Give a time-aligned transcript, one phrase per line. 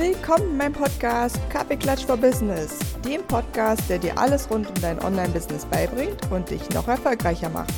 [0.00, 4.98] Willkommen in meinem Podcast Kaffeeklatsch for Business, dem Podcast, der dir alles rund um dein
[4.98, 7.74] Online-Business beibringt und dich noch erfolgreicher macht.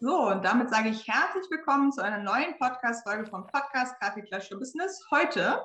[0.00, 4.58] So, und damit sage ich herzlich willkommen zu einer neuen Podcast-Folge vom Podcast Kaffeeklatsch for
[4.58, 5.06] Business.
[5.10, 5.62] Heute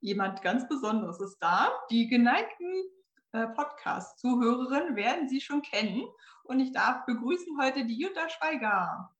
[0.00, 1.70] jemand ganz Besonderes ist da.
[1.90, 2.84] Die geneigten
[3.32, 6.02] äh, Podcast-Zuhörerinnen werden Sie schon kennen.
[6.44, 9.10] Und ich darf begrüßen heute die Jutta Schweiger.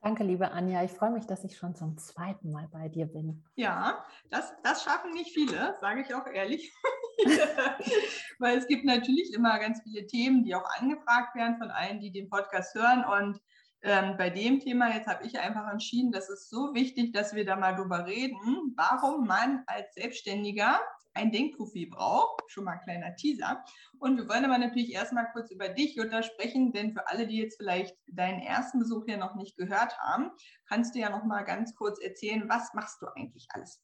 [0.00, 0.84] Danke, liebe Anja.
[0.84, 3.44] Ich freue mich, dass ich schon zum zweiten Mal bei dir bin.
[3.56, 6.72] Ja, das, das schaffen nicht viele, sage ich auch ehrlich.
[8.38, 12.12] Weil es gibt natürlich immer ganz viele Themen, die auch angefragt werden von allen, die
[12.12, 13.04] den Podcast hören.
[13.04, 13.40] Und
[13.82, 17.44] ähm, bei dem Thema jetzt habe ich einfach entschieden, das ist so wichtig, dass wir
[17.44, 20.80] da mal drüber reden, warum man als Selbstständiger
[21.18, 22.42] ein Denkprofil braucht.
[22.46, 23.62] Schon mal ein kleiner Teaser.
[23.98, 27.38] Und wir wollen aber natürlich erstmal kurz über dich, Jutta, sprechen, denn für alle, die
[27.38, 30.30] jetzt vielleicht deinen ersten Besuch hier noch nicht gehört haben,
[30.66, 33.82] kannst du ja noch mal ganz kurz erzählen, was machst du eigentlich alles?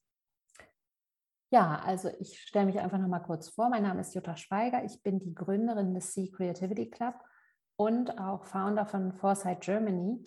[1.51, 3.69] Ja, also ich stelle mich einfach noch mal kurz vor.
[3.69, 4.83] Mein Name ist Jutta Schweiger.
[4.83, 7.15] Ich bin die Gründerin des Sea Creativity Club
[7.77, 10.25] und auch Founder von Foresight Germany.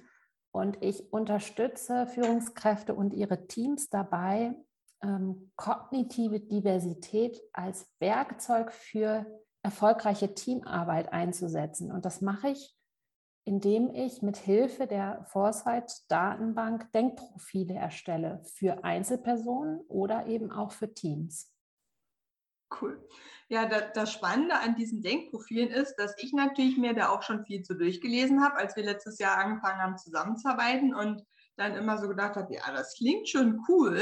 [0.52, 4.54] Und ich unterstütze Führungskräfte und ihre Teams dabei,
[5.02, 9.26] ähm, kognitive Diversität als Werkzeug für
[9.62, 11.92] erfolgreiche Teamarbeit einzusetzen.
[11.92, 12.76] Und das mache ich,
[13.44, 21.52] indem ich mit Hilfe der Foresight-Datenbank Denkprofile erstelle für Einzelpersonen oder eben auch für Teams.
[22.80, 23.02] Cool.
[23.48, 27.62] Ja, das Spannende an diesen Denkprofilen ist, dass ich natürlich mir da auch schon viel
[27.62, 31.24] zu durchgelesen habe, als wir letztes Jahr angefangen haben zusammenzuarbeiten und
[31.56, 33.98] dann immer so gedacht habe, ja, das klingt schon cool,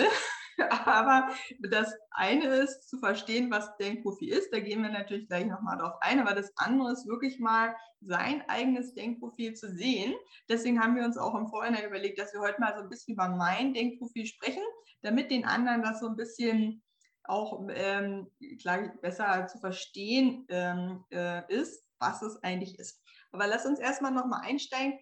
[0.87, 5.79] aber das eine ist zu verstehen, was Denkprofil ist, da gehen wir natürlich gleich nochmal
[5.79, 10.15] drauf ein, aber das andere ist wirklich mal sein eigenes Denkprofil zu sehen.
[10.49, 13.15] Deswegen haben wir uns auch im Vorhinein überlegt, dass wir heute mal so ein bisschen
[13.15, 14.63] über mein Denkprofil sprechen,
[15.03, 16.83] damit den anderen das so ein bisschen
[17.25, 18.31] auch ähm,
[18.61, 23.03] klar, besser zu verstehen ähm, äh, ist, was es eigentlich ist.
[23.33, 24.99] Aber lass uns erstmal nochmal einsteigen.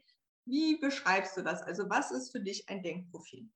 [0.46, 1.62] Wie beschreibst du das?
[1.62, 3.48] Also was ist für dich ein Denkprofil?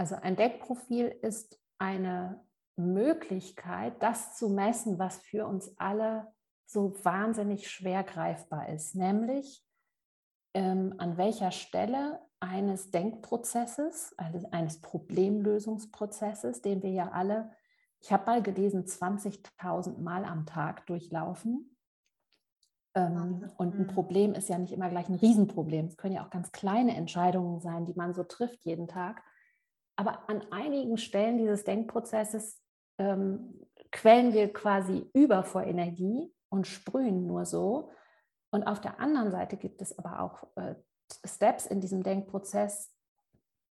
[0.00, 2.42] Also ein Denkprofil ist eine
[2.76, 6.32] Möglichkeit, das zu messen, was für uns alle
[6.64, 9.62] so wahnsinnig schwer greifbar ist, nämlich
[10.54, 17.50] ähm, an welcher Stelle eines Denkprozesses, also eines Problemlösungsprozesses, den wir ja alle,
[18.00, 21.76] ich habe mal gelesen, 20.000 Mal am Tag durchlaufen.
[22.94, 23.88] Ähm, und ein mhm.
[23.88, 25.88] Problem ist ja nicht immer gleich ein Riesenproblem.
[25.88, 29.22] Es können ja auch ganz kleine Entscheidungen sein, die man so trifft jeden Tag.
[30.00, 32.58] Aber an einigen Stellen dieses Denkprozesses
[32.98, 37.90] ähm, quellen wir quasi über vor Energie und sprühen nur so.
[38.50, 40.74] Und auf der anderen Seite gibt es aber auch äh,
[41.26, 42.90] Steps in diesem Denkprozess,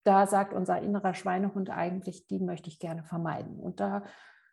[0.03, 3.59] da sagt unser innerer Schweinehund eigentlich, die möchte ich gerne vermeiden.
[3.59, 4.03] Und da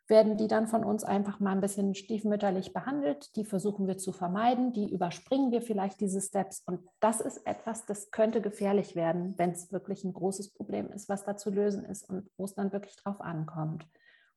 [0.07, 3.35] werden die dann von uns einfach mal ein bisschen stiefmütterlich behandelt.
[3.35, 6.61] Die versuchen wir zu vermeiden, die überspringen wir vielleicht diese Steps.
[6.65, 11.09] Und das ist etwas, das könnte gefährlich werden, wenn es wirklich ein großes Problem ist,
[11.09, 13.85] was da zu lösen ist und wo es dann wirklich drauf ankommt.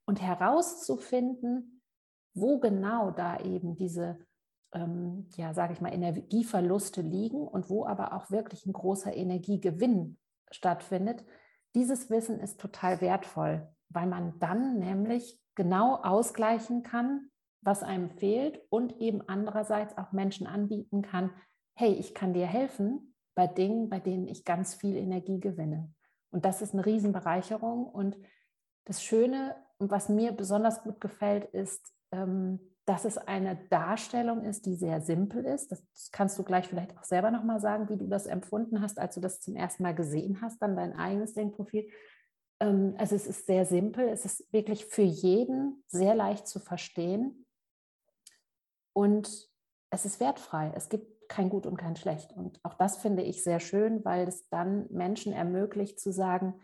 [0.06, 1.82] Und herauszufinden,
[2.34, 4.18] wo genau da eben diese
[4.72, 10.18] ähm, ja, sage ich mal, Energieverluste liegen und wo aber auch wirklich ein großer Energiegewinn
[10.50, 11.24] stattfindet.
[11.74, 17.30] Dieses Wissen ist total wertvoll, weil man dann nämlich genau ausgleichen kann,
[17.62, 21.30] was einem fehlt und eben andererseits auch Menschen anbieten kann,
[21.74, 25.92] hey, ich kann dir helfen bei Dingen, bei denen ich ganz viel Energie gewinne.
[26.30, 27.86] Und das ist eine Riesenbereicherung.
[27.86, 28.16] Und
[28.84, 34.74] das Schöne, was mir besonders gut gefällt, ist, ähm, dass es eine Darstellung ist, die
[34.74, 35.70] sehr simpel ist.
[35.70, 39.14] Das kannst du gleich vielleicht auch selber nochmal sagen, wie du das empfunden hast, als
[39.14, 41.88] du das zum ersten Mal gesehen hast, dann dein eigenes Denkprofil.
[42.60, 47.46] Ähm, also es ist sehr simpel, es ist wirklich für jeden sehr leicht zu verstehen
[48.92, 49.48] und
[49.90, 50.72] es ist wertfrei.
[50.76, 52.32] Es gibt kein Gut und kein Schlecht.
[52.32, 56.60] Und auch das finde ich sehr schön, weil es dann Menschen ermöglicht zu sagen,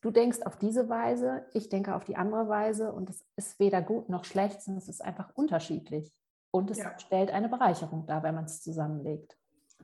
[0.00, 3.82] du denkst auf diese Weise, ich denke auf die andere Weise und es ist weder
[3.82, 6.12] gut noch schlecht, sondern es ist einfach unterschiedlich.
[6.50, 6.98] Und es ja.
[6.98, 9.38] stellt eine Bereicherung dar, wenn man es zusammenlegt.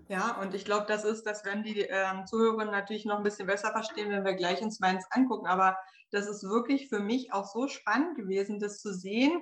[0.09, 3.47] Ja, und ich glaube, das ist, das werden die ähm, Zuhörerinnen natürlich noch ein bisschen
[3.47, 5.47] besser verstehen, wenn wir gleich uns meins angucken.
[5.47, 5.77] Aber
[6.11, 9.33] das ist wirklich für mich auch so spannend gewesen, das zu sehen,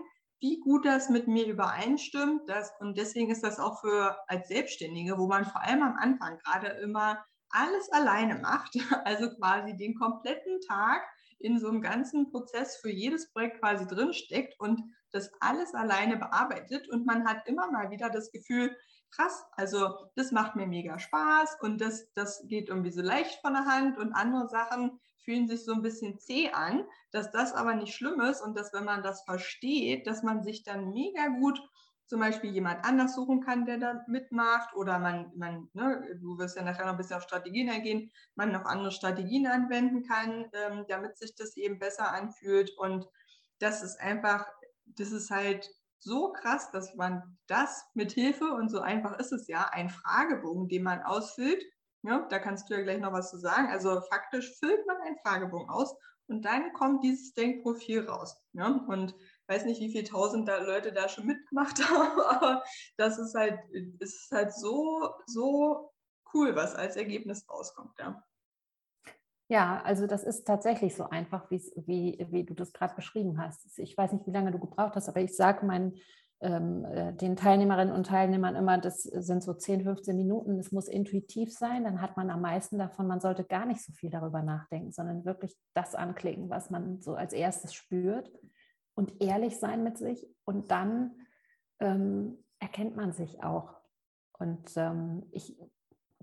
[0.40, 2.48] wie gut das mit mir übereinstimmt.
[2.48, 6.38] Das, und deswegen ist das auch für als Selbstständige, wo man vor allem am Anfang
[6.38, 8.74] gerade immer alles alleine macht,
[9.04, 11.02] also quasi den kompletten Tag
[11.38, 14.82] in so einem ganzen Prozess für jedes Projekt quasi drinsteckt und
[15.12, 18.76] das alles alleine bearbeitet und man hat immer mal wieder das Gefühl,
[19.10, 23.54] krass, also das macht mir mega Spaß und das, das geht irgendwie so leicht von
[23.54, 27.74] der Hand und andere Sachen fühlen sich so ein bisschen zäh an, dass das aber
[27.74, 31.60] nicht schlimm ist und dass wenn man das versteht, dass man sich dann mega gut
[32.06, 36.56] zum Beispiel jemand anders suchen kann, der da mitmacht oder man, man ne, du wirst
[36.56, 40.84] ja nachher noch ein bisschen auf Strategien eingehen, man noch andere Strategien anwenden kann, ähm,
[40.88, 43.08] damit sich das eben besser anfühlt und
[43.58, 44.46] das ist einfach,
[44.84, 45.68] das ist halt
[46.06, 50.68] so krass, dass man das mit Hilfe und so einfach ist es ja, ein Fragebogen,
[50.68, 51.62] den man ausfüllt.
[52.02, 53.68] Ja, da kannst du ja gleich noch was zu sagen.
[53.68, 55.94] Also faktisch füllt man einen Fragebogen aus
[56.28, 58.36] und dann kommt dieses Denkprofil raus.
[58.52, 58.68] Ja?
[58.68, 59.14] Und
[59.48, 62.62] weiß nicht, wie viele tausend da Leute da schon mitgemacht haben, aber
[62.96, 63.58] das ist halt,
[63.98, 65.92] ist halt so, so
[66.32, 67.98] cool, was als Ergebnis rauskommt.
[67.98, 68.22] Ja.
[69.48, 73.78] Ja, also das ist tatsächlich so einfach, wie, wie du das gerade beschrieben hast.
[73.78, 75.94] Ich weiß nicht, wie lange du gebraucht hast, aber ich sage meinen
[76.40, 80.88] ähm, äh, den Teilnehmerinnen und Teilnehmern immer, das sind so 10, 15 Minuten, es muss
[80.88, 84.42] intuitiv sein, dann hat man am meisten davon, man sollte gar nicht so viel darüber
[84.42, 88.30] nachdenken, sondern wirklich das anklicken, was man so als erstes spürt
[88.94, 91.12] und ehrlich sein mit sich und dann
[91.80, 93.74] ähm, erkennt man sich auch.
[94.32, 95.56] Und ähm, ich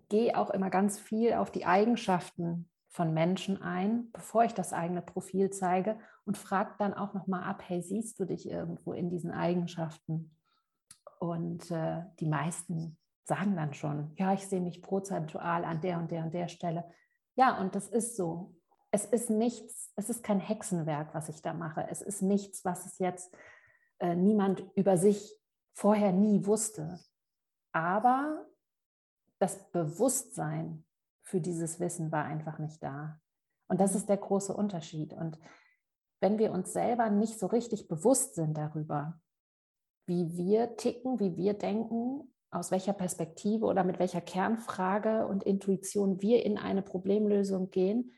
[0.10, 5.02] gehe auch immer ganz viel auf die Eigenschaften von Menschen ein, bevor ich das eigene
[5.02, 9.32] Profil zeige und frage dann auch nochmal ab, hey, siehst du dich irgendwo in diesen
[9.32, 10.38] Eigenschaften?
[11.20, 16.12] Und äh, die meisten sagen dann schon, ja, ich sehe mich prozentual an der und
[16.12, 16.86] der und der Stelle.
[17.36, 18.56] Ja, und das ist so.
[18.92, 21.88] Es ist nichts, es ist kein Hexenwerk, was ich da mache.
[21.90, 23.36] Es ist nichts, was es jetzt
[23.98, 25.36] äh, niemand über sich
[25.74, 27.00] vorher nie wusste.
[27.72, 28.46] Aber
[29.40, 30.86] das Bewusstsein
[31.34, 33.20] für dieses Wissen war einfach nicht da.
[33.68, 35.14] Und das ist der große Unterschied.
[35.14, 35.40] Und
[36.20, 39.20] wenn wir uns selber nicht so richtig bewusst sind darüber,
[40.06, 46.22] wie wir ticken, wie wir denken, aus welcher Perspektive oder mit welcher Kernfrage und Intuition
[46.22, 48.14] wir in eine Problemlösung gehen,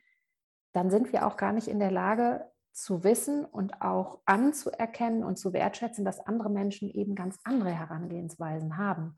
[0.73, 5.37] dann sind wir auch gar nicht in der Lage zu wissen und auch anzuerkennen und
[5.37, 9.15] zu wertschätzen, dass andere Menschen eben ganz andere Herangehensweisen haben.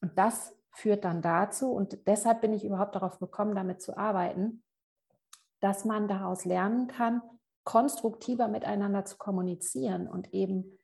[0.00, 4.62] Und das führt dann dazu, und deshalb bin ich überhaupt darauf gekommen, damit zu arbeiten,
[5.60, 7.22] dass man daraus lernen kann,
[7.64, 10.78] konstruktiver miteinander zu kommunizieren und eben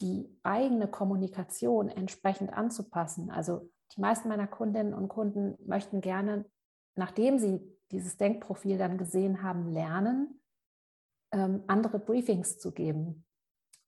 [0.00, 3.30] die eigene Kommunikation entsprechend anzupassen.
[3.30, 6.46] Also die meisten meiner Kundinnen und Kunden möchten gerne,
[6.94, 7.60] nachdem sie
[7.90, 10.40] dieses Denkprofil dann gesehen haben, lernen,
[11.32, 13.24] ähm, andere Briefings zu geben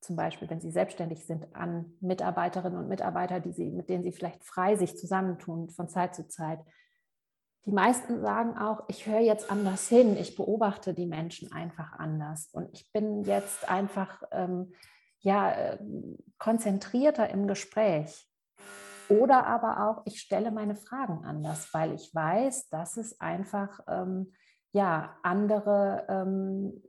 [0.05, 4.13] zum Beispiel, wenn sie selbstständig sind, an Mitarbeiterinnen und Mitarbeiter, die sie, mit denen sie
[4.13, 6.61] vielleicht frei sich zusammentun von Zeit zu Zeit.
[7.67, 12.51] Die meisten sagen auch, ich höre jetzt anders hin, ich beobachte die Menschen einfach anders
[12.53, 14.73] und ich bin jetzt einfach ähm,
[15.21, 15.79] ja, äh,
[16.39, 18.29] konzentrierter im Gespräch.
[19.09, 24.33] Oder aber auch, ich stelle meine Fragen anders, weil ich weiß, dass es einfach ähm,
[24.73, 26.83] ja, andere ähm,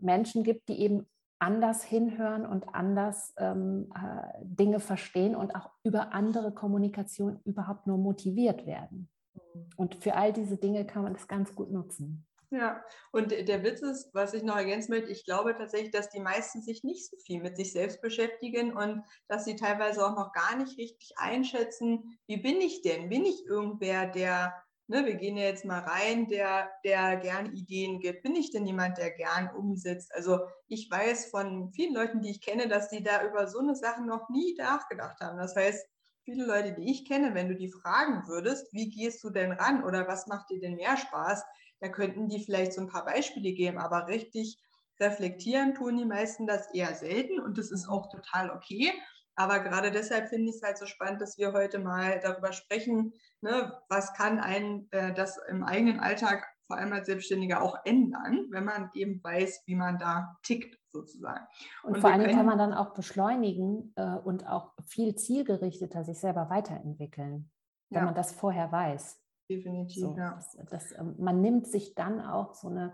[0.00, 1.06] Menschen gibt, die eben
[1.42, 7.98] anders hinhören und anders ähm, äh, Dinge verstehen und auch über andere Kommunikation überhaupt nur
[7.98, 9.10] motiviert werden.
[9.34, 9.70] Mhm.
[9.76, 12.24] Und für all diese Dinge kann man das ganz gut nutzen.
[12.50, 16.20] Ja, und der Witz ist, was ich noch ergänzen möchte, ich glaube tatsächlich, dass die
[16.20, 20.32] meisten sich nicht so viel mit sich selbst beschäftigen und dass sie teilweise auch noch
[20.32, 23.08] gar nicht richtig einschätzen, wie bin ich denn?
[23.08, 24.54] Bin ich irgendwer, der
[24.88, 28.22] ne, wir gehen ja jetzt mal rein, der, der gern Ideen gibt.
[28.22, 30.14] Bin ich denn jemand, der gern umsetzt?
[30.14, 33.74] Also ich weiß von vielen Leuten, die ich kenne, dass die da über so eine
[33.76, 35.38] Sache noch nie nachgedacht haben.
[35.38, 35.86] Das heißt,
[36.24, 39.84] viele Leute, die ich kenne, wenn du die fragen würdest, wie gehst du denn ran
[39.84, 41.44] oder was macht dir denn mehr Spaß,
[41.80, 44.58] da könnten die vielleicht so ein paar Beispiele geben, aber richtig
[45.00, 48.92] reflektieren tun die meisten das eher selten und das ist auch total okay.
[49.34, 53.14] Aber gerade deshalb finde ich es halt so spannend, dass wir heute mal darüber sprechen,
[53.40, 58.46] ne, was kann einen äh, das im eigenen Alltag, vor allem als Selbstständiger, auch ändern,
[58.50, 61.46] wenn man eben weiß, wie man da tickt sozusagen.
[61.82, 66.18] Und, und vor allem kann man dann auch beschleunigen äh, und auch viel zielgerichteter sich
[66.18, 67.50] selber weiterentwickeln,
[67.90, 68.04] wenn ja.
[68.04, 69.18] man das vorher weiß.
[69.50, 70.34] Definitiv, so, ja.
[70.34, 72.92] Das, das, ähm, man nimmt sich dann auch so eine,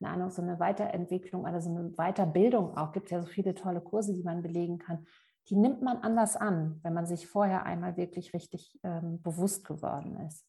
[0.00, 2.92] eine Ahnung, so eine Weiterentwicklung oder so eine Weiterbildung auch.
[2.92, 5.06] Gibt ja so viele tolle Kurse, die man belegen kann
[5.48, 10.16] die nimmt man anders an, wenn man sich vorher einmal wirklich richtig ähm, bewusst geworden
[10.26, 10.44] ist.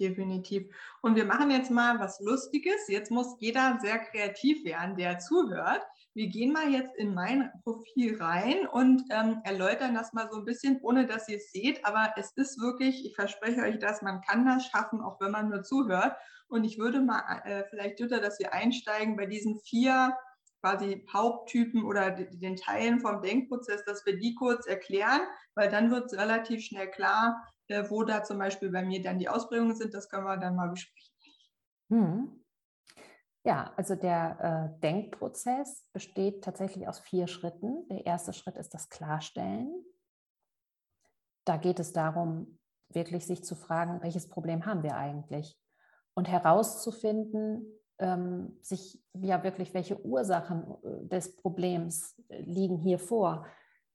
[0.00, 0.72] Definitiv.
[1.02, 2.86] Und wir machen jetzt mal was Lustiges.
[2.86, 5.82] Jetzt muss jeder sehr kreativ werden, der zuhört.
[6.14, 10.44] Wir gehen mal jetzt in mein Profil rein und ähm, erläutern das mal so ein
[10.44, 11.84] bisschen, ohne dass ihr es seht.
[11.84, 15.48] Aber es ist wirklich, ich verspreche euch das, man kann das schaffen, auch wenn man
[15.48, 16.16] nur zuhört.
[16.46, 20.16] Und ich würde mal äh, vielleicht, Jutta, dass wir einsteigen bei diesen vier
[20.60, 25.20] quasi Haupttypen oder den Teilen vom Denkprozess, dass wir die kurz erklären,
[25.54, 29.18] weil dann wird es relativ schnell klar, äh, wo da zum Beispiel bei mir dann
[29.18, 29.94] die Ausprägungen sind.
[29.94, 31.14] Das können wir dann mal besprechen.
[31.90, 32.44] Hm.
[33.44, 37.86] Ja, also der äh, Denkprozess besteht tatsächlich aus vier Schritten.
[37.88, 39.84] Der erste Schritt ist das Klarstellen.
[41.44, 42.58] Da geht es darum,
[42.90, 45.58] wirklich sich zu fragen, welches Problem haben wir eigentlich?
[46.14, 53.46] Und herauszufinden, ähm, sich ja wirklich, welche Ursachen äh, des Problems äh, liegen hier vor.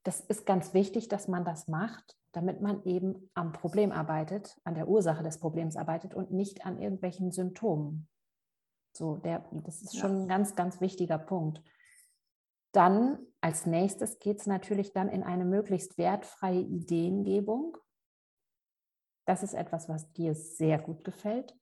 [0.04, 4.76] Das ist ganz wichtig, dass man das macht, damit man eben am Problem arbeitet, an
[4.76, 8.10] der Ursache des Problems arbeitet und nicht an irgendwelchen Symptomen.
[8.96, 11.64] So, der, das ist schon ein ganz, ganz wichtiger Punkt.
[12.74, 17.78] Dann als nächstes geht es natürlich dann in eine möglichst wertfreie Ideengebung.
[19.26, 21.56] Das ist etwas, was dir sehr gut gefällt.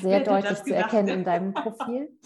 [0.00, 2.16] Sehr deutlich zu erkennen in deinem Profil.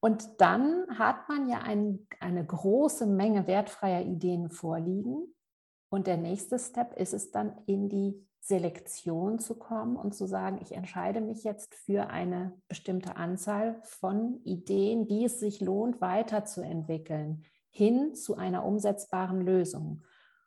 [0.00, 5.32] Und dann hat man ja ein, eine große Menge wertfreier Ideen vorliegen.
[5.90, 10.58] Und der nächste Step ist es dann, in die Selektion zu kommen und zu sagen,
[10.60, 17.44] ich entscheide mich jetzt für eine bestimmte Anzahl von Ideen, die es sich lohnt, weiterzuentwickeln,
[17.70, 20.02] hin zu einer umsetzbaren Lösung.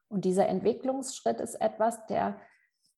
[0.09, 2.37] Und dieser Entwicklungsschritt ist etwas, der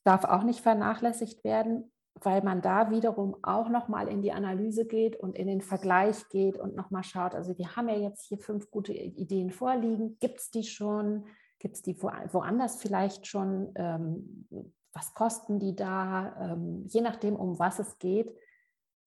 [0.08, 5.18] darf auch nicht vernachlässigt werden, weil man da wiederum auch nochmal in die Analyse geht
[5.18, 8.72] und in den Vergleich geht und nochmal schaut, also wir haben ja jetzt hier fünf
[8.72, 11.26] gute Ideen vorliegen, gibt es die schon?
[11.60, 13.72] Gibt es die woanders vielleicht schon?
[13.76, 14.48] Ähm,
[14.94, 18.34] was kosten die da, ähm, je nachdem, um was es geht,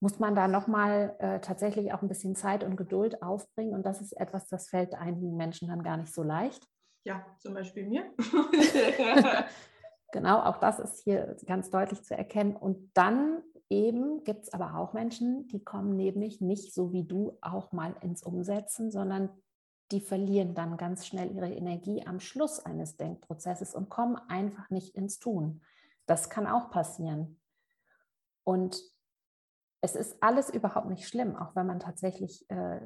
[0.00, 3.74] muss man da nochmal äh, tatsächlich auch ein bisschen Zeit und Geduld aufbringen.
[3.74, 6.64] Und das ist etwas, das fällt einigen Menschen dann gar nicht so leicht.
[7.04, 8.04] Ja, zum Beispiel mir.
[10.12, 12.56] genau, auch das ist hier ganz deutlich zu erkennen.
[12.56, 17.38] Und dann eben gibt es aber auch Menschen, die kommen nämlich nicht so wie du
[17.40, 19.30] auch mal ins Umsetzen, sondern
[19.92, 24.94] die verlieren dann ganz schnell ihre Energie am Schluss eines Denkprozesses und kommen einfach nicht
[24.94, 25.62] ins Tun.
[26.06, 27.40] Das kann auch passieren.
[28.44, 28.80] Und
[29.82, 32.80] es ist alles überhaupt nicht schlimm, auch wenn man tatsächlich äh,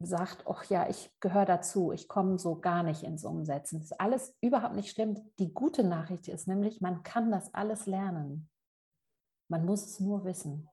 [0.00, 3.78] sagt, ach ja, ich gehöre dazu, ich komme so gar nicht ins Umsetzen.
[3.78, 5.16] Das ist alles überhaupt nicht schlimm.
[5.38, 8.50] Die gute Nachricht ist nämlich, man kann das alles lernen.
[9.48, 10.68] Man muss es nur wissen.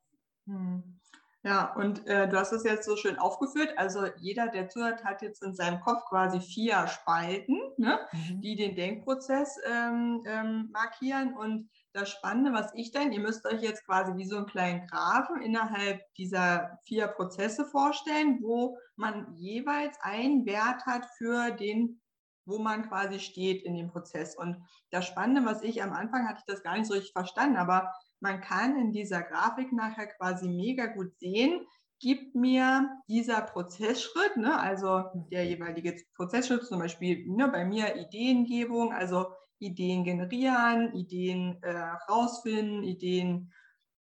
[0.48, 1.00] Hm.
[1.44, 3.74] Ja, und äh, du hast es jetzt so schön aufgeführt.
[3.76, 8.42] Also jeder, der zuhört, hat jetzt in seinem Kopf quasi vier Spalten, ne, mhm.
[8.42, 11.34] die den Denkprozess ähm, ähm, markieren.
[11.34, 14.88] Und das Spannende, was ich denke, ihr müsst euch jetzt quasi wie so einen kleinen
[14.88, 22.02] Graphen innerhalb dieser vier Prozesse vorstellen, wo man jeweils einen Wert hat für den,
[22.46, 24.38] wo man quasi steht in dem Prozess.
[24.38, 24.58] Und
[24.90, 27.92] das Spannende, was ich am Anfang hatte ich das gar nicht so richtig verstanden, aber
[28.20, 31.66] man kann in dieser Grafik nachher quasi mega gut sehen,
[32.00, 38.92] gibt mir dieser Prozessschritt, ne, also der jeweilige Prozessschritt, zum Beispiel ne, bei mir Ideengebung,
[38.92, 39.28] also
[39.62, 41.72] Ideen generieren, Ideen äh,
[42.10, 43.52] rausfinden, Ideen,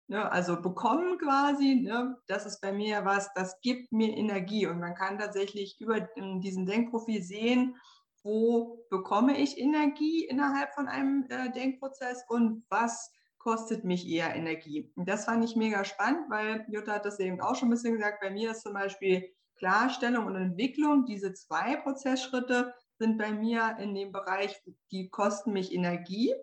[0.09, 1.77] ne, also bekommen quasi.
[1.77, 4.67] Ne, das ist bei mir was, das gibt mir Energie.
[4.67, 7.77] Und man kann tatsächlich über diesen Denkprofil sehen,
[8.23, 14.91] wo bekomme ich Energie innerhalb von einem äh, Denkprozess und was kostet mich eher Energie.
[14.97, 17.95] Und das fand ich mega spannend, weil Jutta hat das eben auch schon ein bisschen
[17.95, 18.21] gesagt.
[18.21, 23.95] Bei mir ist zum Beispiel Klarstellung und Entwicklung, diese zwei Prozessschritte sind bei mir in
[23.95, 24.61] dem Bereich,
[24.91, 26.35] die kosten mich Energie.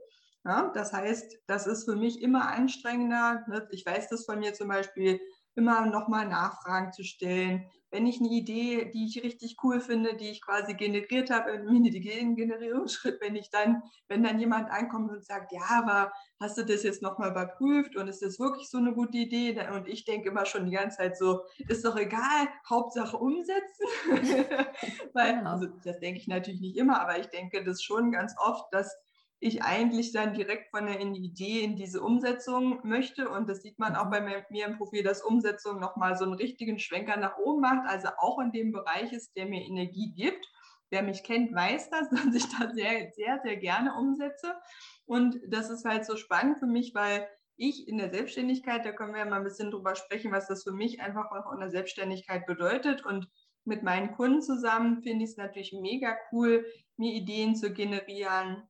[0.45, 3.45] Ja, das heißt, das ist für mich immer anstrengender.
[3.47, 3.67] Ne?
[3.71, 5.19] Ich weiß das von mir zum Beispiel,
[5.55, 7.69] immer nochmal Nachfragen zu stellen.
[7.91, 11.65] Wenn ich eine Idee, die ich richtig cool finde, die ich quasi generiert habe im
[11.65, 16.81] Mini-Generierungsschritt, wenn ich dann, wenn dann jemand ankommt und sagt, ja, aber hast du das
[16.81, 19.55] jetzt nochmal überprüft und ist das wirklich so eine gute Idee?
[19.71, 23.85] Und ich denke immer schon die ganze Zeit so, ist doch egal, Hauptsache umsetzen.
[25.13, 25.51] Weil, genau.
[25.51, 28.97] also das denke ich natürlich nicht immer, aber ich denke das schon ganz oft, dass
[29.43, 33.27] ich eigentlich dann direkt von der Idee in diese Umsetzung möchte.
[33.27, 36.79] Und das sieht man auch bei mir im Profil, dass Umsetzung nochmal so einen richtigen
[36.79, 40.45] Schwenker nach oben macht, also auch in dem Bereich ist, der mir Energie gibt.
[40.89, 44.55] Wer mich kennt, weiß das, dass ich da sehr, sehr, sehr gerne umsetze.
[45.05, 49.13] Und das ist halt so spannend für mich, weil ich in der Selbstständigkeit, da können
[49.13, 51.69] wir ja mal ein bisschen drüber sprechen, was das für mich einfach auch in der
[51.69, 53.05] Selbstständigkeit bedeutet.
[53.05, 53.27] Und
[53.65, 58.63] mit meinen Kunden zusammen finde ich es natürlich mega cool, mir Ideen zu generieren,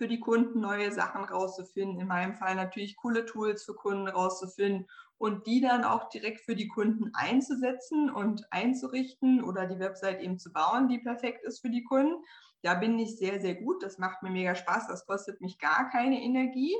[0.00, 2.00] für die Kunden neue Sachen rauszufinden.
[2.00, 4.86] In meinem Fall natürlich coole Tools für Kunden rauszufinden
[5.18, 10.38] und die dann auch direkt für die Kunden einzusetzen und einzurichten oder die Website eben
[10.38, 12.14] zu bauen, die perfekt ist für die Kunden.
[12.62, 13.82] Da bin ich sehr, sehr gut.
[13.82, 14.88] Das macht mir mega Spaß.
[14.88, 16.74] Das kostet mich gar keine Energie.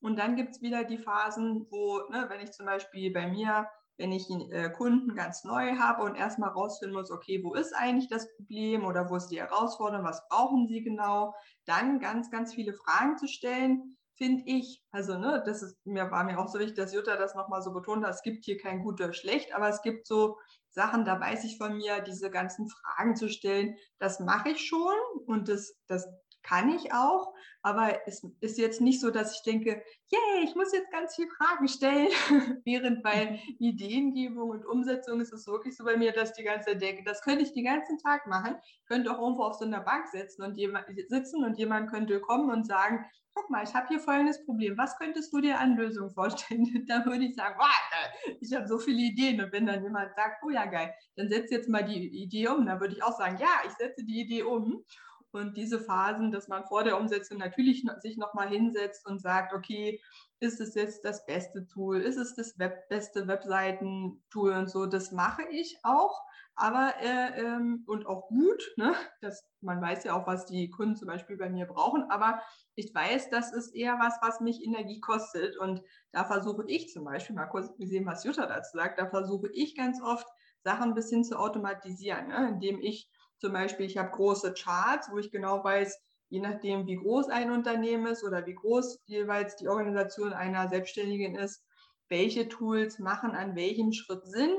[0.00, 3.68] Und dann gibt es wieder die Phasen, wo, ne, wenn ich zum Beispiel bei mir
[4.02, 8.08] wenn ich äh, Kunden ganz neu habe und erstmal rausfinden muss, okay, wo ist eigentlich
[8.08, 11.34] das Problem oder wo ist die Herausforderung, was brauchen sie genau,
[11.66, 16.24] dann ganz, ganz viele Fragen zu stellen, finde ich, also ne, das ist mir war
[16.24, 18.82] mir auch so wichtig, dass Jutta das nochmal so betont hat, es gibt hier kein
[18.82, 20.36] gut oder schlecht, aber es gibt so
[20.68, 24.94] Sachen, da weiß ich von mir, diese ganzen Fragen zu stellen, das mache ich schon
[25.26, 26.08] und das, das
[26.42, 27.32] kann ich auch,
[27.62, 31.28] aber es ist jetzt nicht so, dass ich denke, yay, ich muss jetzt ganz viele
[31.28, 32.08] Fragen stellen,
[32.64, 33.40] während bei.
[33.58, 37.04] Ideengebung und Umsetzung ist es wirklich so bei mir, dass ich die ganze Zeit denke,
[37.04, 40.08] das könnte ich den ganzen Tag machen, ich könnte auch irgendwo auf so einer Bank
[40.08, 44.00] sitzen und jemand, sitzen und jemand könnte kommen und sagen, guck mal, ich habe hier
[44.00, 46.64] folgendes Problem, was könntest du dir an Lösungen vorstellen?
[46.88, 50.42] da würde ich sagen, wow, ich habe so viele Ideen und wenn dann jemand sagt,
[50.44, 53.38] oh ja geil, dann setz jetzt mal die Idee um, dann würde ich auch sagen,
[53.38, 54.84] ja, ich setze die Idee um
[55.32, 60.00] und diese Phasen, dass man vor der Umsetzung natürlich sich nochmal hinsetzt und sagt, okay,
[60.40, 62.00] ist es jetzt das beste Tool?
[62.00, 64.86] Ist es das Web beste Webseiten-Tool und so?
[64.86, 66.20] Das mache ich auch,
[66.54, 68.62] aber äh, ähm, und auch gut.
[68.76, 68.94] Ne?
[69.20, 72.42] Das, man weiß ja auch, was die Kunden zum Beispiel bei mir brauchen, aber
[72.74, 75.56] ich weiß, das ist eher was, was mich Energie kostet.
[75.56, 79.48] Und da versuche ich zum Beispiel, mal kurz gesehen, was Jutta dazu sagt, da versuche
[79.52, 80.26] ich ganz oft,
[80.64, 82.48] Sachen ein bisschen zu automatisieren, ne?
[82.50, 83.10] indem ich
[83.42, 87.50] zum Beispiel, ich habe große Charts, wo ich genau weiß, je nachdem, wie groß ein
[87.50, 91.66] Unternehmen ist oder wie groß jeweils die Organisation einer Selbstständigen ist,
[92.08, 94.56] welche Tools machen an welchem Schritt Sinn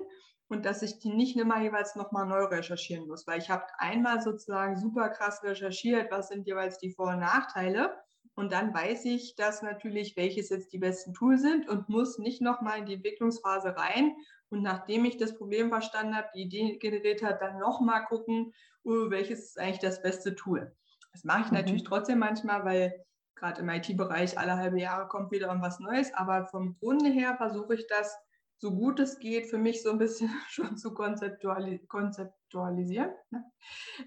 [0.50, 4.22] und dass ich die nicht immer jeweils nochmal neu recherchieren muss, weil ich habe einmal
[4.22, 7.96] sozusagen super krass recherchiert, was sind jeweils die Vor- und Nachteile
[8.36, 12.42] und dann weiß ich, dass natürlich welches jetzt die besten Tools sind und muss nicht
[12.42, 14.14] nochmal in die Entwicklungsphase rein
[14.54, 18.54] und nachdem ich das Problem verstanden habe, die Idee generiert hat, dann nochmal gucken,
[18.86, 20.76] uh, welches ist eigentlich das beste Tool.
[21.12, 21.58] Das mache ich mhm.
[21.58, 23.04] natürlich trotzdem manchmal, weil
[23.36, 26.14] gerade im IT-Bereich alle halbe Jahre kommt wieder irgendwas Neues.
[26.14, 28.16] Aber vom Grunde her versuche ich das
[28.64, 33.12] so gut es geht für mich so ein bisschen schon zu konzeptualis konzeptualisieren.
[33.30, 33.44] Ne?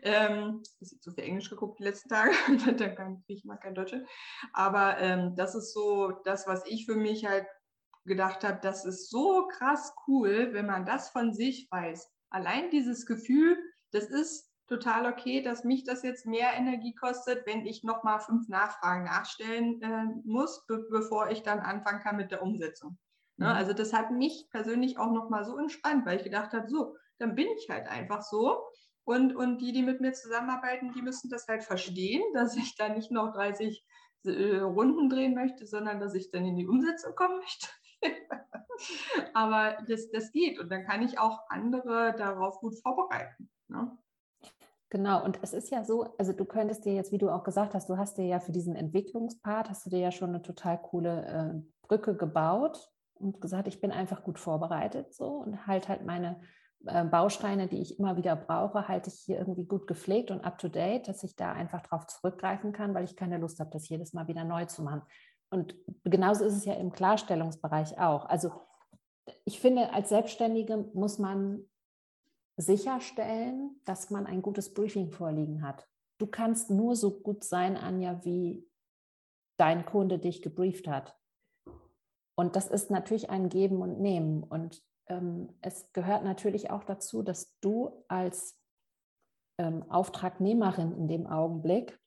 [0.02, 2.30] Ähm, ich zu viel Englisch geguckt die letzten Tage,
[2.78, 3.94] dann kann ich mal kein Deutsch.
[4.54, 7.46] Aber ähm, das ist so das, was ich für mich halt
[8.06, 12.10] gedacht habe, das ist so krass cool, wenn man das von sich weiß.
[12.30, 13.58] Allein dieses Gefühl,
[13.92, 18.48] das ist total okay, dass mich das jetzt mehr Energie kostet, wenn ich nochmal fünf
[18.48, 22.98] Nachfragen nachstellen äh, muss, be bevor ich dann anfangen kann mit der Umsetzung.
[23.36, 23.46] Ne?
[23.46, 23.52] Mhm.
[23.52, 27.34] Also das hat mich persönlich auch nochmal so entspannt, weil ich gedacht habe, so, dann
[27.34, 28.64] bin ich halt einfach so.
[29.04, 32.88] Und, und die, die mit mir zusammenarbeiten, die müssen das halt verstehen, dass ich da
[32.88, 33.84] nicht noch 30
[34.24, 37.68] äh, Runden drehen möchte, sondern dass ich dann in die Umsetzung kommen möchte.
[39.34, 43.50] Aber das, das geht und dann kann ich auch andere darauf gut vorbereiten.
[43.68, 43.96] Ne?
[44.90, 47.74] Genau, und es ist ja so, also du könntest dir jetzt, wie du auch gesagt
[47.74, 50.80] hast, du hast dir ja für diesen Entwicklungspart, hast du dir ja schon eine total
[50.80, 56.06] coole äh, Brücke gebaut und gesagt, ich bin einfach gut vorbereitet so und halt halt
[56.06, 56.40] meine
[56.86, 60.58] äh, Bausteine, die ich immer wieder brauche, halte ich hier irgendwie gut gepflegt und up
[60.58, 63.88] to date, dass ich da einfach drauf zurückgreifen kann, weil ich keine Lust habe, das
[63.88, 65.02] jedes Mal wieder neu zu machen.
[65.50, 68.24] Und genauso ist es ja im Klarstellungsbereich auch.
[68.26, 68.52] Also
[69.44, 71.68] ich finde, als Selbstständige muss man
[72.56, 75.88] sicherstellen, dass man ein gutes Briefing vorliegen hat.
[76.18, 78.66] Du kannst nur so gut sein, Anja, wie
[79.58, 81.18] dein Kunde dich gebrieft hat.
[82.34, 84.42] Und das ist natürlich ein Geben und Nehmen.
[84.42, 88.58] Und ähm, es gehört natürlich auch dazu, dass du als
[89.58, 91.98] ähm, Auftragnehmerin in dem Augenblick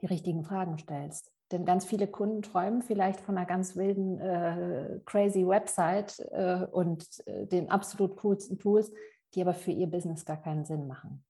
[0.00, 1.32] die richtigen Fragen stellst.
[1.52, 7.04] Denn ganz viele Kunden träumen vielleicht von einer ganz wilden, äh, crazy Website äh, und
[7.26, 8.92] äh, den absolut coolsten Tools,
[9.34, 11.24] die aber für ihr Business gar keinen Sinn machen.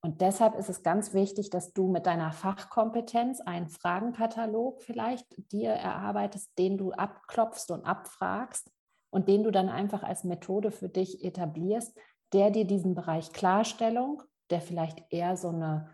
[0.00, 5.70] Und deshalb ist es ganz wichtig, dass du mit deiner Fachkompetenz einen Fragenkatalog vielleicht dir
[5.70, 8.70] erarbeitest, den du abklopfst und abfragst
[9.10, 11.96] und den du dann einfach als Methode für dich etablierst,
[12.32, 15.90] der dir diesen Bereich Klarstellung, der vielleicht eher so eine,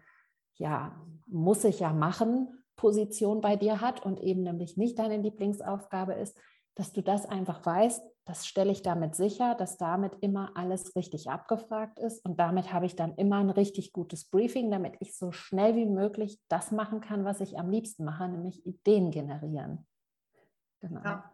[0.56, 6.14] ja, muss ich ja machen Position bei dir hat und eben nämlich nicht deine Lieblingsaufgabe
[6.14, 6.36] ist,
[6.74, 11.28] dass du das einfach weißt, das stelle ich damit sicher, dass damit immer alles richtig
[11.28, 15.32] abgefragt ist und damit habe ich dann immer ein richtig gutes Briefing, damit ich so
[15.32, 19.86] schnell wie möglich das machen kann, was ich am liebsten mache, nämlich Ideen generieren.
[20.80, 21.00] Genau.
[21.04, 21.32] Ja.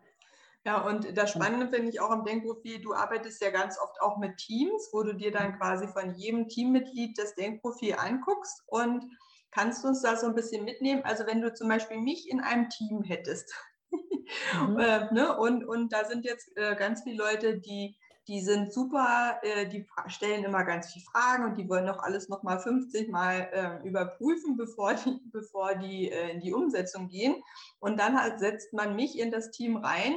[0.65, 4.19] Ja, und das Spannende finde ich auch am Denkprofil, du arbeitest ja ganz oft auch
[4.19, 9.03] mit Teams, wo du dir dann quasi von jedem Teammitglied das Denkprofil anguckst und
[9.51, 11.03] Kannst du uns da so ein bisschen mitnehmen?
[11.05, 13.55] Also wenn du zum Beispiel mich in einem Team hättest
[13.91, 14.79] mhm.
[14.79, 15.37] äh, ne?
[15.39, 19.87] und, und da sind jetzt äh, ganz viele Leute, die, die sind super, äh, die
[20.09, 24.57] stellen immer ganz viele Fragen und die wollen noch alles nochmal 50 Mal ähm, überprüfen,
[24.57, 27.43] bevor die, bevor die äh, in die Umsetzung gehen.
[27.81, 30.15] Und dann halt setzt man mich in das Team rein.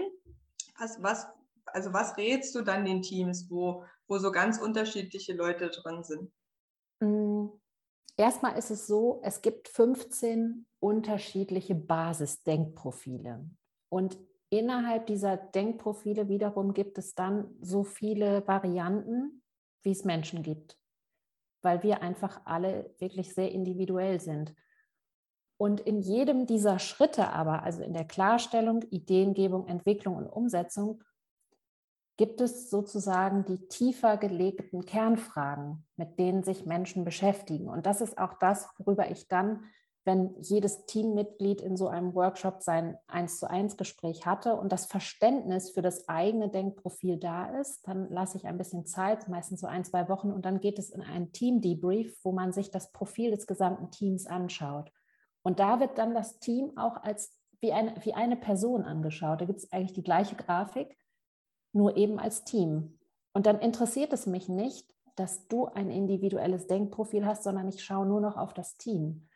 [0.77, 1.27] Was, was
[1.73, 6.31] also was rätst du dann den Teams, wo, wo so ganz unterschiedliche Leute drin sind?
[6.99, 7.47] Mm,
[8.21, 13.49] erstmal ist es so, es gibt 15 unterschiedliche Basisdenkprofile.
[13.89, 14.17] Und
[14.49, 19.41] innerhalb dieser Denkprofile wiederum gibt es dann so viele Varianten,
[19.81, 20.77] wie es Menschen gibt,
[21.63, 24.53] weil wir einfach alle wirklich sehr individuell sind.
[25.57, 31.03] Und in jedem dieser Schritte aber, also in der Klarstellung, Ideengebung, Entwicklung und Umsetzung,
[32.21, 37.67] gibt es sozusagen die tiefer gelegten Kernfragen, mit denen sich Menschen beschäftigen.
[37.67, 39.63] Und das ist auch das, worüber ich dann
[40.03, 44.87] wenn jedes Teammitglied in so einem Workshop sein eins zu eins Gespräch hatte und das
[44.87, 49.67] Verständnis für das eigene Denkprofil da ist, dann lasse ich ein bisschen Zeit, meistens so
[49.67, 53.29] ein, zwei Wochen, und dann geht es in einen Team-Debrief, wo man sich das Profil
[53.29, 54.91] des gesamten Teams anschaut.
[55.43, 59.41] Und da wird dann das Team auch als wie eine, wie eine Person angeschaut.
[59.41, 60.97] Da gibt es eigentlich die gleiche Grafik,
[61.73, 62.99] nur eben als Team.
[63.33, 68.05] Und dann interessiert es mich nicht, dass du ein individuelles Denkprofil hast, sondern ich schaue
[68.05, 69.27] nur noch auf das Team.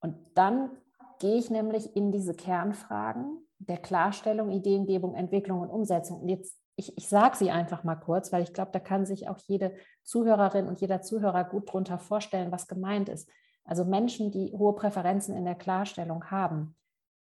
[0.00, 0.70] Und dann
[1.18, 6.22] gehe ich nämlich in diese Kernfragen der Klarstellung, Ideengebung, Entwicklung und Umsetzung.
[6.22, 9.28] Und jetzt, ich, ich sage sie einfach mal kurz, weil ich glaube, da kann sich
[9.28, 13.28] auch jede Zuhörerin und jeder Zuhörer gut darunter vorstellen, was gemeint ist.
[13.64, 16.74] Also Menschen, die hohe Präferenzen in der Klarstellung haben,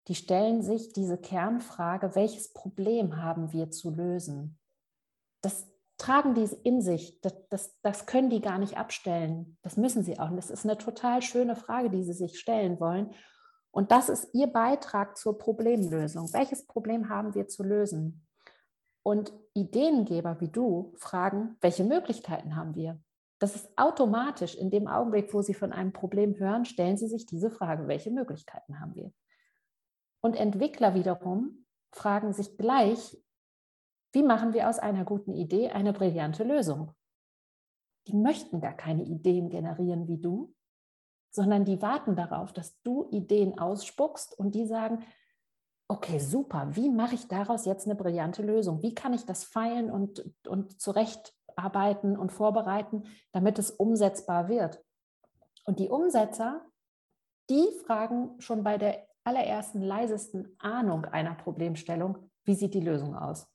[0.08, 4.58] die stellen sich diese Kernfrage, welches Problem haben wir zu lösen?
[5.42, 7.20] Das tragen die in sich.
[7.20, 9.56] Das, das, das können die gar nicht abstellen.
[9.62, 10.30] Das müssen sie auch.
[10.30, 13.10] Und das ist eine total schöne Frage, die sie sich stellen wollen.
[13.70, 16.32] Und das ist ihr Beitrag zur Problemlösung.
[16.32, 18.26] Welches Problem haben wir zu lösen?
[19.04, 23.00] Und Ideengeber wie du fragen, welche Möglichkeiten haben wir?
[23.38, 27.26] Das ist automatisch in dem Augenblick, wo sie von einem Problem hören, stellen sie sich
[27.26, 29.12] diese Frage, welche Möglichkeiten haben wir?
[30.22, 33.18] Und Entwickler wiederum fragen sich gleich,
[34.12, 36.92] wie machen wir aus einer guten Idee eine brillante Lösung?
[38.06, 40.54] Die möchten gar keine Ideen generieren wie du,
[41.30, 45.04] sondern die warten darauf, dass du Ideen ausspuckst und die sagen,
[45.88, 48.82] okay, super, wie mache ich daraus jetzt eine brillante Lösung?
[48.82, 54.82] Wie kann ich das feilen und, und zurechtarbeiten und vorbereiten, damit es umsetzbar wird?
[55.64, 56.64] Und die Umsetzer,
[57.50, 63.46] die fragen schon bei der allerersten leisesten Ahnung einer Problemstellung, wie sieht die Lösung aus?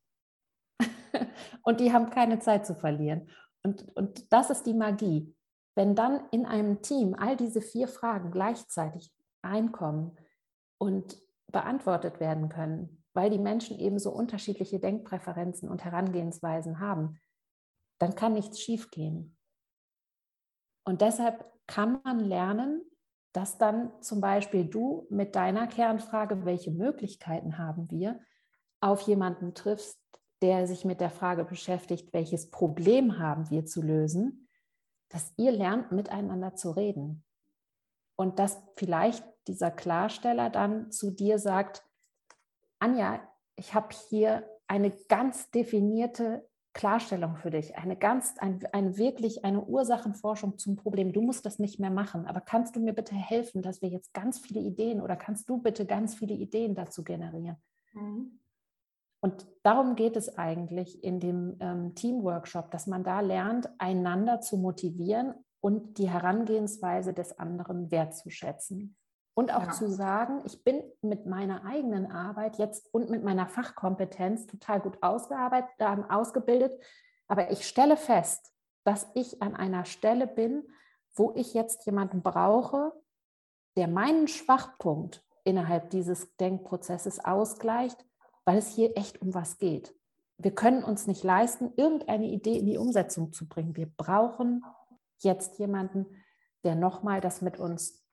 [1.64, 3.30] und die haben keine Zeit zu verlieren.
[3.64, 5.36] Und, und das ist die Magie.
[5.76, 10.18] Wenn dann in einem Team all diese vier Fragen gleichzeitig einkommen
[10.80, 17.20] und beantwortet werden können, weil die Menschen eben so unterschiedliche Denkpräferenzen und Herangehensweisen haben,
[18.00, 19.38] dann kann nichts schiefgehen.
[20.86, 22.82] Und deshalb kann man lernen,
[23.38, 28.20] dass dann zum Beispiel du mit deiner Kernfrage, welche Möglichkeiten haben wir,
[28.82, 30.00] auf jemanden triffst,
[30.42, 34.50] der sich mit der Frage beschäftigt, welches Problem haben wir zu lösen,
[35.10, 37.24] dass ihr lernt, miteinander zu reden.
[38.16, 41.86] Und dass vielleicht dieser Klarsteller dann zu dir sagt,
[42.80, 43.22] Anja,
[43.56, 49.64] ich habe hier eine ganz definierte Klarstellung für dich, eine ganz, ein, eine wirklich eine
[49.64, 51.12] Ursachenforschung zum Problem.
[51.12, 54.14] Du musst das nicht mehr machen, aber kannst du mir bitte helfen, dass wir jetzt
[54.14, 57.58] ganz viele Ideen oder kannst du bitte ganz viele Ideen dazu generieren?
[57.94, 58.40] Mhm.
[59.20, 64.58] Und darum geht es eigentlich in dem ähm, Teamworkshop, dass man da lernt, einander zu
[64.58, 68.96] motivieren und die Herangehensweise des anderen wertzuschätzen.
[69.38, 69.72] Und auch ja.
[69.72, 74.98] zu sagen, ich bin mit meiner eigenen Arbeit jetzt und mit meiner Fachkompetenz total gut
[75.04, 76.74] ausgearbeitet, äh, ausgebildet,
[77.28, 78.52] aber ich stelle fest,
[78.84, 80.64] dass ich an einer Stelle bin,
[81.14, 82.94] wo ich jetzt jemanden brauche,
[83.76, 88.08] der meinen Schwachpunkt innerhalb dieses Denkprozesses ausgleicht
[88.48, 89.94] weil es hier echt um was geht.
[90.38, 93.76] Wir können uns nicht leisten, irgendeine Idee in die Umsetzung zu bringen.
[93.76, 94.64] Wir brauchen
[95.18, 96.06] jetzt jemanden,
[96.64, 98.07] der nochmal das mit uns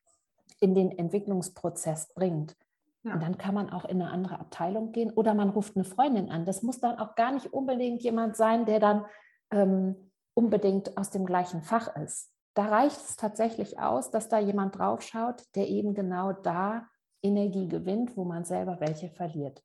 [0.60, 2.56] in den Entwicklungsprozess bringt.
[3.02, 3.14] Ja.
[3.14, 6.30] Und dann kann man auch in eine andere Abteilung gehen oder man ruft eine Freundin
[6.30, 6.46] an.
[6.46, 9.04] Das muss dann auch gar nicht unbedingt jemand sein, der dann
[9.50, 12.30] ähm, unbedingt aus dem gleichen Fach ist.
[12.54, 16.88] Da reicht es tatsächlich aus, dass da jemand draufschaut, der eben genau da
[17.22, 19.62] Energie gewinnt, wo man selber welche verliert.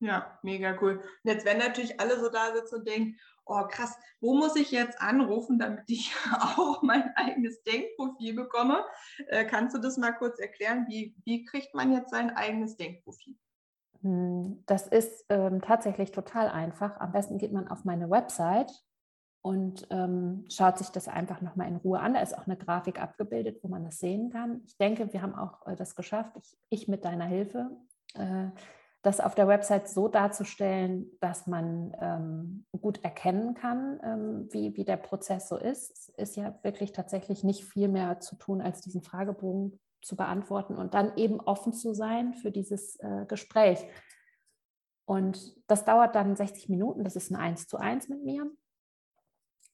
[0.00, 0.96] Ja, mega cool.
[0.96, 3.18] Und jetzt werden natürlich alle so da sitzen und denken,
[3.50, 6.14] oh krass, wo muss ich jetzt anrufen, damit ich
[6.56, 8.84] auch mein eigenes Denkprofil bekomme?
[9.28, 10.86] Äh, kannst du das mal kurz erklären?
[10.88, 13.34] Wie, wie kriegt man jetzt sein eigenes Denkprofil?
[14.02, 16.98] Hm, das ist ähm, tatsächlich total einfach.
[17.00, 18.72] Am besten geht man auf meine Website
[19.42, 22.14] und ähm, schaut sich das einfach nochmal in Ruhe an.
[22.14, 24.62] Da ist auch eine Grafik abgebildet, wo man das sehen kann.
[24.66, 27.70] Ich denke, wir haben auch äh, das geschafft, ich, ich mit deiner Hilfe.
[28.14, 28.48] Äh,
[29.02, 34.84] das auf der Website so darzustellen, dass man ähm, gut erkennen kann, ähm, wie, wie
[34.84, 35.90] der Prozess so ist.
[35.90, 40.76] Es ist ja wirklich tatsächlich nicht viel mehr zu tun, als diesen Fragebogen zu beantworten
[40.76, 43.86] und dann eben offen zu sein für dieses äh, Gespräch.
[45.06, 48.50] Und das dauert dann 60 Minuten, das ist ein Eins zu eins mit mir.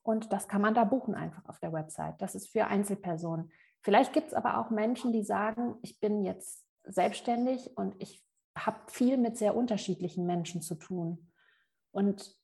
[0.03, 2.23] Und das kann man da buchen einfach auf der Website.
[2.23, 3.51] Das ist für Einzelpersonen.
[3.83, 8.26] Vielleicht gibt es aber auch Menschen, die sagen, ich bin jetzt selbstständig und ich
[8.57, 11.31] habe viel mit sehr unterschiedlichen Menschen zu tun.
[11.93, 12.37] Und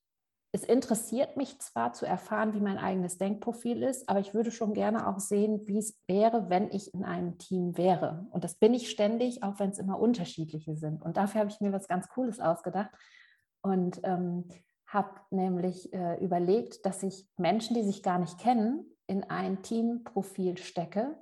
[0.55, 4.75] es interessiert mich zwar zu erfahren, wie mein eigenes Denkprofil ist, aber ich würde schon
[4.75, 8.27] gerne auch sehen, wie es wäre, wenn ich in einem Team wäre.
[8.31, 11.01] Und das bin ich ständig, auch wenn es immer unterschiedliche sind.
[11.03, 12.90] Und dafür habe ich mir was ganz Cooles ausgedacht
[13.62, 14.46] und ähm,
[14.87, 20.59] habe nämlich äh, überlegt, dass ich Menschen, die sich gar nicht kennen, in ein Teamprofil
[20.59, 21.16] stecke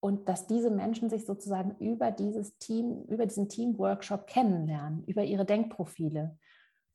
[0.00, 5.44] und dass diese Menschen sich sozusagen über dieses Team, über diesen Teamworkshop kennenlernen, über ihre
[5.44, 6.36] Denkprofile.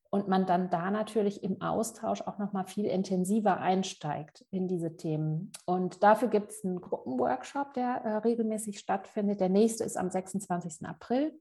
[0.09, 4.95] Und man dann da natürlich im Austausch auch noch mal viel intensiver einsteigt in diese
[4.95, 5.51] Themen.
[5.65, 9.39] Und dafür gibt es einen Gruppenworkshop, der äh, regelmäßig stattfindet.
[9.39, 10.85] Der nächste ist am 26.
[10.85, 11.33] April.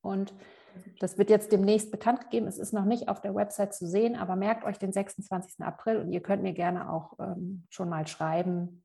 [0.00, 0.32] Und
[1.00, 2.46] das wird jetzt demnächst bekannt gegeben.
[2.46, 5.60] Es ist noch nicht auf der Website zu sehen, aber merkt euch den 26.
[5.64, 8.84] April und ihr könnt mir gerne auch ähm, schon mal schreiben,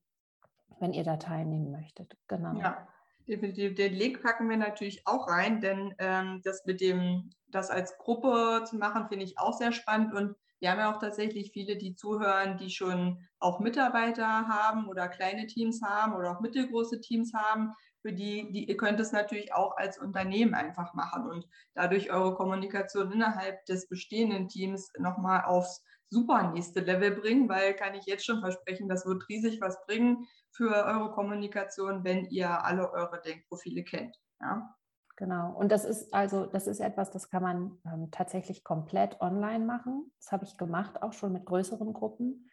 [0.79, 2.17] wenn ihr da teilnehmen möchtet.
[2.27, 2.53] Genau.
[2.59, 2.87] Ja,
[3.27, 3.75] definitiv.
[3.75, 8.63] Den Link packen wir natürlich auch rein, denn ähm, das mit dem, das als Gruppe
[8.65, 10.13] zu machen, finde ich auch sehr spannend.
[10.13, 15.07] Und wir haben ja auch tatsächlich viele, die zuhören, die schon auch Mitarbeiter haben oder
[15.07, 17.73] kleine Teams haben oder auch mittelgroße Teams haben.
[18.05, 22.35] Für die, die ihr könnt es natürlich auch als Unternehmen einfach machen und dadurch eure
[22.35, 28.23] Kommunikation innerhalb des bestehenden Teams nochmal aufs super nächste Level bringen, weil kann ich jetzt
[28.23, 33.83] schon versprechen, das wird riesig was bringen für eure Kommunikation, wenn ihr alle eure Denkprofile
[33.83, 34.15] kennt.
[34.39, 34.75] Ja?
[35.15, 35.55] Genau.
[35.57, 40.11] Und das ist also, das ist etwas, das kann man ähm, tatsächlich komplett online machen.
[40.19, 42.51] Das habe ich gemacht, auch schon mit größeren Gruppen.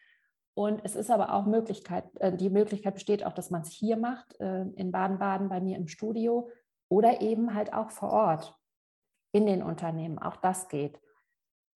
[0.55, 3.97] Und es ist aber auch Möglichkeit, äh, die Möglichkeit besteht auch, dass man es hier
[3.97, 6.51] macht, äh, in Baden-Baden bei mir im Studio
[6.89, 8.59] oder eben halt auch vor Ort
[9.33, 10.19] in den Unternehmen.
[10.19, 11.01] Auch das geht.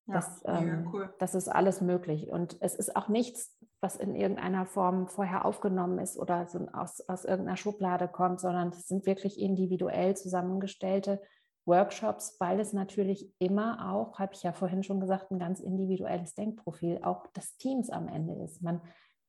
[0.06, 1.14] Ja, das, ähm, cool.
[1.18, 2.28] das ist alles möglich.
[2.28, 7.00] Und es ist auch nichts was in irgendeiner Form vorher aufgenommen ist oder so aus,
[7.08, 11.20] aus irgendeiner Schublade kommt, sondern es sind wirklich individuell zusammengestellte
[11.66, 16.34] Workshops, weil es natürlich immer auch, habe ich ja vorhin schon gesagt, ein ganz individuelles
[16.34, 18.62] Denkprofil auch des Teams am Ende ist.
[18.62, 18.80] Man,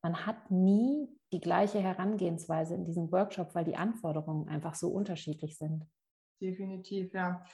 [0.02, 5.58] man hat nie die gleiche Herangehensweise in diesem Workshop, weil die Anforderungen einfach so unterschiedlich
[5.58, 5.84] sind.
[6.40, 7.44] Definitiv, ja.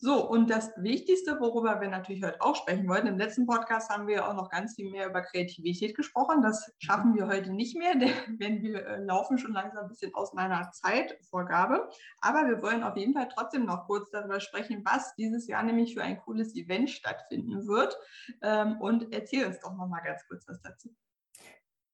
[0.00, 4.06] So, und das Wichtigste, worüber wir natürlich heute auch sprechen wollten, im letzten Podcast haben
[4.06, 6.40] wir auch noch ganz viel mehr über Kreativität gesprochen.
[6.40, 8.08] Das schaffen wir heute nicht mehr, denn
[8.62, 11.90] wir äh, laufen schon langsam ein bisschen aus meiner Zeitvorgabe.
[12.20, 15.94] Aber wir wollen auf jeden Fall trotzdem noch kurz darüber sprechen, was dieses Jahr nämlich
[15.94, 17.98] für ein cooles Event stattfinden wird.
[18.42, 20.94] Ähm, und erzähl uns doch noch mal ganz kurz was dazu.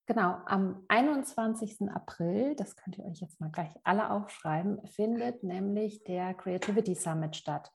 [0.06, 1.90] Genau, am 21.
[1.90, 7.36] April, das könnt ihr euch jetzt mal gleich alle aufschreiben, findet nämlich der Creativity Summit
[7.36, 7.72] statt.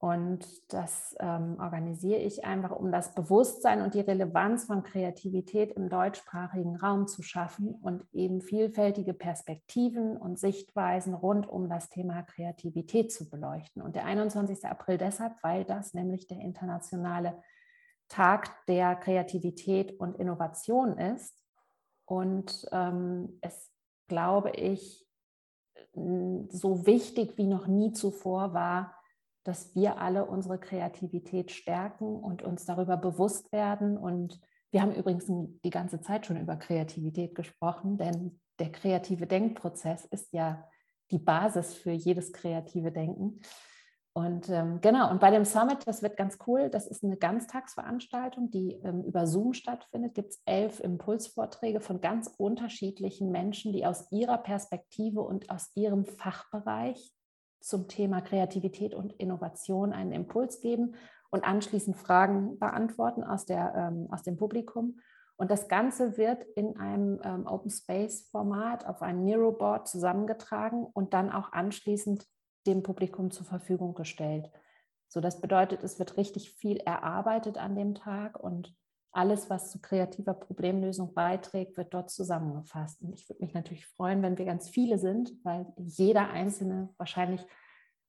[0.00, 5.88] Und das ähm, organisiere ich einfach, um das Bewusstsein und die Relevanz von Kreativität im
[5.88, 13.10] deutschsprachigen Raum zu schaffen und eben vielfältige Perspektiven und Sichtweisen rund um das Thema Kreativität
[13.10, 13.82] zu beleuchten.
[13.82, 14.64] Und der 21.
[14.66, 17.42] April deshalb, weil das nämlich der internationale
[18.08, 21.44] Tag der Kreativität und Innovation ist.
[22.04, 23.70] Und ähm, es,
[24.08, 25.06] glaube ich,
[25.94, 28.94] so wichtig wie noch nie zuvor war,
[29.44, 33.96] dass wir alle unsere Kreativität stärken und uns darüber bewusst werden.
[33.96, 34.40] Und
[34.70, 40.32] wir haben übrigens die ganze Zeit schon über Kreativität gesprochen, denn der kreative Denkprozess ist
[40.32, 40.68] ja
[41.10, 43.40] die Basis für jedes kreative Denken.
[44.18, 48.50] Und ähm, genau, und bei dem Summit, das wird ganz cool, das ist eine Ganztagsveranstaltung,
[48.50, 54.10] die ähm, über Zoom stattfindet, gibt es elf Impulsvorträge von ganz unterschiedlichen Menschen, die aus
[54.10, 57.14] ihrer Perspektive und aus ihrem Fachbereich
[57.60, 60.96] zum Thema Kreativität und Innovation einen Impuls geben
[61.30, 64.98] und anschließend Fragen beantworten aus, der, ähm, aus dem Publikum.
[65.36, 70.84] Und das Ganze wird in einem ähm, Open Space Format auf einem Miro Board zusammengetragen
[70.92, 72.26] und dann auch anschließend
[72.68, 74.50] dem Publikum zur Verfügung gestellt.
[75.08, 78.76] So, das bedeutet, es wird richtig viel erarbeitet an dem Tag und
[79.10, 83.02] alles, was zu kreativer Problemlösung beiträgt, wird dort zusammengefasst.
[83.02, 87.44] Und ich würde mich natürlich freuen, wenn wir ganz viele sind, weil jeder Einzelne wahrscheinlich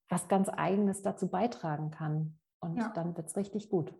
[0.09, 2.37] was ganz Eigenes dazu beitragen kann.
[2.59, 2.89] Und ja.
[2.89, 3.93] dann wird es richtig gut.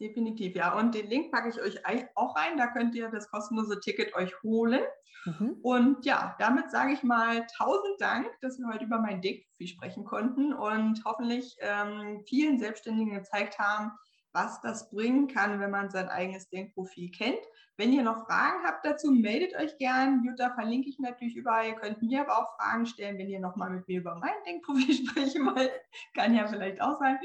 [0.00, 0.76] Definitiv, ja.
[0.78, 1.78] Und den Link packe ich euch
[2.14, 2.56] auch rein.
[2.56, 4.82] Da könnt ihr das kostenlose Ticket euch holen.
[5.24, 5.56] Mhm.
[5.62, 10.04] Und ja, damit sage ich mal tausend Dank, dass wir heute über mein Denkprofil sprechen
[10.04, 13.92] konnten und hoffentlich ähm, vielen Selbstständigen gezeigt haben,
[14.34, 17.40] was das bringen kann, wenn man sein eigenes Denkprofil kennt.
[17.76, 20.22] Wenn ihr noch Fragen habt dazu, meldet euch gern.
[20.24, 21.68] Jutta verlinke ich natürlich überall.
[21.68, 24.94] Ihr könnt mir aber auch Fragen stellen, wenn ihr nochmal mit mir über mein Denkprofil
[25.08, 25.72] sprechen wollt.
[26.14, 27.18] Kann ja vielleicht auch sein.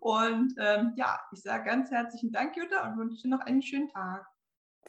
[0.00, 3.88] Und ähm, ja, ich sage ganz herzlichen Dank, Jutta, und wünsche dir noch einen schönen
[3.88, 4.26] Tag.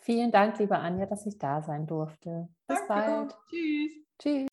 [0.02, 2.50] Vielen Dank, liebe Anja, dass ich da sein durfte.
[2.68, 2.88] Bis Danke.
[2.88, 3.38] bald.
[3.50, 3.92] Tschüss.
[4.20, 4.53] Tschüss.